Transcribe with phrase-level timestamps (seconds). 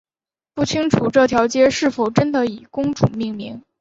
[0.55, 3.61] 不清楚这条街是否真的以公主命名。